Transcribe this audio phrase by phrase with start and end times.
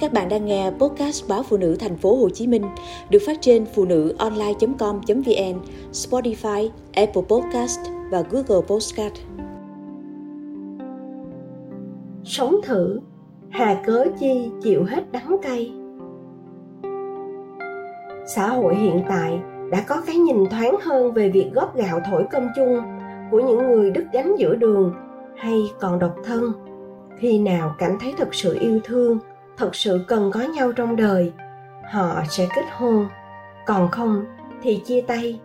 [0.00, 2.62] Các bạn đang nghe podcast báo phụ nữ thành phố Hồ Chí Minh
[3.10, 5.60] được phát trên phụ nữ online.com.vn,
[5.92, 9.14] Spotify, Apple Podcast và Google Podcast.
[12.24, 13.00] Sống thử,
[13.50, 15.72] hà cớ chi chịu hết đắng cay.
[18.34, 19.40] Xã hội hiện tại
[19.70, 22.80] đã có cái nhìn thoáng hơn về việc góp gạo thổi cơm chung
[23.30, 24.92] của những người đứt gánh giữa đường
[25.36, 26.52] hay còn độc thân.
[27.18, 29.18] Khi nào cảm thấy thật sự yêu thương
[29.60, 31.32] thật sự cần có nhau trong đời,
[31.90, 33.08] họ sẽ kết hôn.
[33.66, 34.24] Còn không
[34.62, 35.40] thì chia tay.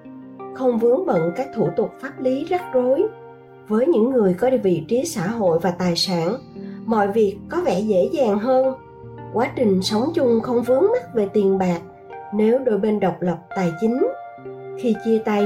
[0.54, 3.04] Không vướng bận các thủ tục pháp lý rắc rối.
[3.68, 6.36] Với những người có vị trí xã hội và tài sản,
[6.86, 8.76] mọi việc có vẻ dễ dàng hơn.
[9.34, 11.80] Quá trình sống chung không vướng mắc về tiền bạc,
[12.34, 14.08] nếu đôi bên độc lập tài chính.
[14.80, 15.46] Khi chia tay,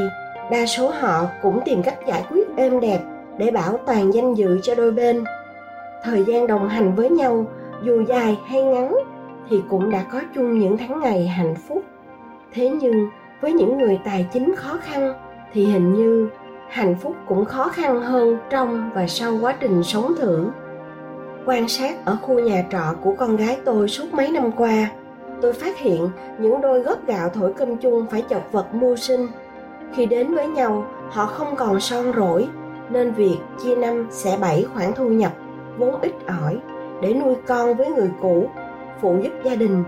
[0.51, 2.99] đa số họ cũng tìm cách giải quyết êm đẹp
[3.37, 5.23] để bảo toàn danh dự cho đôi bên.
[6.03, 7.45] Thời gian đồng hành với nhau
[7.83, 8.95] dù dài hay ngắn,
[9.49, 11.83] thì cũng đã có chung những tháng ngày hạnh phúc.
[12.53, 13.09] Thế nhưng,
[13.41, 15.13] với những người tài chính khó khăn,
[15.53, 16.29] thì hình như
[16.69, 20.45] hạnh phúc cũng khó khăn hơn trong và sau quá trình sống thử.
[21.45, 24.91] Quan sát ở khu nhà trọ của con gái tôi suốt mấy năm qua,
[25.41, 29.27] tôi phát hiện những đôi góp gạo thổi cơm chung phải chật vật mưu sinh.
[29.93, 32.47] Khi đến với nhau, họ không còn son rỗi,
[32.89, 35.31] nên việc chia năm sẽ bảy khoản thu nhập
[35.77, 36.57] vốn ít ỏi
[37.01, 38.49] để nuôi con với người cũ,
[39.01, 39.83] phụ giúp gia đình,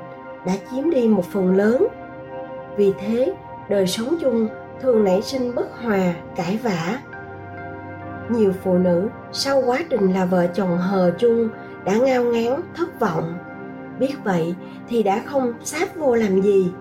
[0.46, 1.88] đã chiếm đi một phần lớn.
[2.78, 3.34] Vì thế,
[3.70, 4.48] đời sống chung
[4.82, 7.00] thường nảy sinh bất hòa, cãi vã.
[8.30, 11.50] Nhiều phụ nữ sau quá trình là vợ chồng hờ chung
[11.86, 13.34] đã ngao ngán, thất vọng.
[14.00, 14.56] Biết vậy
[14.90, 16.72] thì đã không sáp vô làm gì,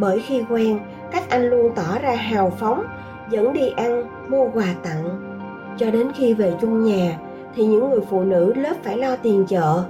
[0.00, 0.80] bởi khi quen
[1.12, 2.84] các anh luôn tỏ ra hào phóng,
[3.30, 5.34] dẫn đi ăn, mua quà tặng.
[5.78, 7.18] Cho đến khi về chung nhà
[7.54, 9.84] thì những người phụ nữ lớp phải lo tiền chợ,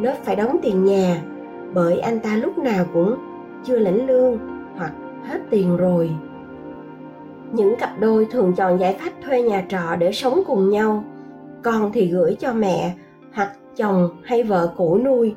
[0.00, 1.22] lớp phải đóng tiền nhà,
[1.74, 3.16] bởi anh ta lúc nào cũng
[3.64, 4.38] chưa lãnh lương
[4.76, 4.92] hoặc
[5.24, 6.10] hết tiền rồi.
[7.52, 11.04] Những cặp đôi thường chọn giải pháp thuê nhà trọ để sống cùng nhau,
[11.62, 12.94] con thì gửi cho mẹ
[13.32, 15.34] hoặc chồng hay vợ cũ nuôi.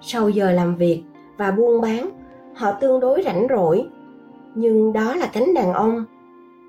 [0.00, 1.02] Sau giờ làm việc
[1.36, 2.10] và buôn bán,
[2.54, 3.88] họ tương đối rảnh rỗi,
[4.54, 6.04] nhưng đó là cánh đàn ông.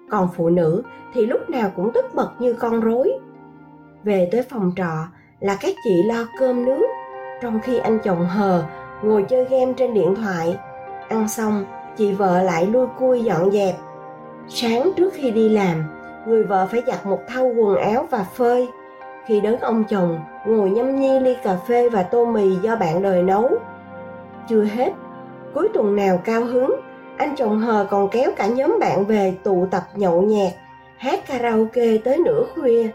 [0.09, 0.83] Còn phụ nữ
[1.13, 3.13] thì lúc nào cũng tất bật như con rối
[4.03, 5.07] về tới phòng trọ
[5.39, 6.87] là các chị lo cơm nước.
[7.41, 8.63] Trong khi anh chồng hờ
[9.03, 10.57] ngồi chơi game trên điện thoại,
[11.09, 11.65] ăn xong,
[11.97, 13.75] chị vợ lại lui cui dọn dẹp.
[14.47, 15.83] Sáng trước khi đi làm,
[16.27, 18.67] người vợ phải giặt một thau quần áo và phơi.
[19.25, 23.01] Khi đến ông chồng, ngồi nhâm nhi ly cà phê và tô mì do bạn
[23.01, 23.49] đời nấu.
[24.49, 24.93] Chưa hết,
[25.53, 26.75] cuối tuần nào cao hứng,
[27.17, 30.53] anh chồng hờ còn kéo cả nhóm bạn về tụ tập nhậu nhẹt,
[30.97, 32.89] hát karaoke tới nửa khuya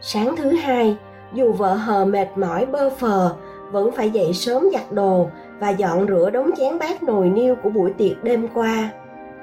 [0.00, 0.96] sáng thứ hai,
[1.32, 3.34] dù vợ hờ mệt mỏi bơ phờ,
[3.72, 7.70] vẫn phải dậy sớm giặt đồ và dọn rửa đống chén bát nồi niêu của
[7.70, 8.90] buổi tiệc đêm qua.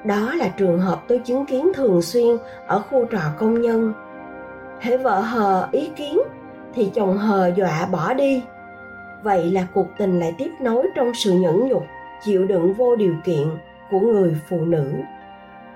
[0.04, 3.92] Đó là trường hợp tôi chứng kiến thường xuyên ở khu trọ công nhân.
[4.80, 6.18] Hễ vợ hờ ý kiến,
[6.74, 8.42] thì chồng hờ dọa bỏ đi.
[9.22, 11.84] Vậy là cuộc tình lại tiếp nối trong sự nhẫn nhục,
[12.24, 13.48] chịu đựng vô điều kiện
[13.90, 14.92] của người phụ nữ.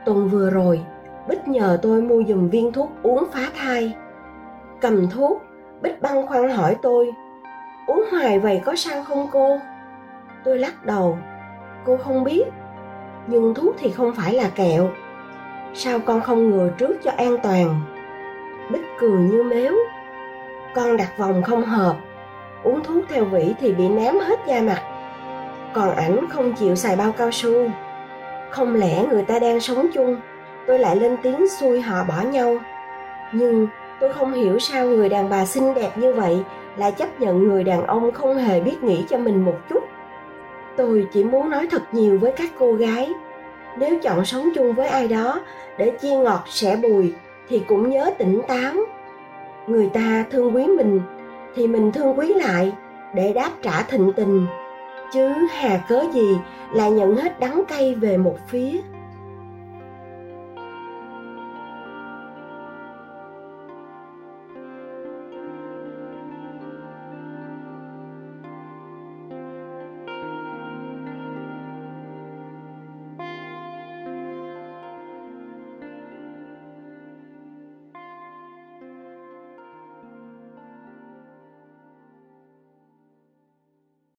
[0.04, 0.80] Tuần vừa rồi,
[1.28, 3.94] bích nhờ tôi mua dùm viên thuốc uống phá thai
[4.80, 5.42] cầm thuốc,
[5.82, 7.12] bích băn khoăn hỏi tôi,
[7.86, 9.58] uống hoài vậy có sao không cô?
[10.44, 11.18] Tôi lắc đầu,
[11.84, 12.44] cô không biết,
[13.26, 14.90] nhưng thuốc thì không phải là kẹo.
[15.74, 17.80] Sao con không ngừa trước cho an toàn?
[18.72, 19.74] Bích cười như mếu,
[20.74, 21.96] con đặt vòng không hợp,
[22.62, 24.82] uống thuốc theo vỉ thì bị nám hết da mặt,
[25.72, 27.70] còn ảnh không chịu xài bao cao su.
[28.50, 30.16] Không lẽ người ta đang sống chung,
[30.66, 32.56] tôi lại lên tiếng xui họ bỏ nhau.
[33.32, 33.66] Nhưng
[34.00, 36.38] tôi không hiểu sao người đàn bà xinh đẹp như vậy
[36.76, 39.84] lại chấp nhận người đàn ông không hề biết nghĩ cho mình một chút.
[40.76, 43.12] Tôi chỉ muốn nói thật nhiều với các cô gái.
[43.78, 45.41] Nếu chọn sống chung với ai đó
[45.78, 47.14] để chia ngọt sẻ bùi
[47.48, 48.75] thì cũng nhớ tỉnh táo.
[49.66, 51.00] Người ta thương quý mình
[51.54, 52.72] thì mình thương quý lại
[53.14, 54.47] để đáp trả thịnh tình.
[55.12, 56.37] Chứ hà cớ gì
[56.72, 58.81] là nhận hết đắng cay về một phía.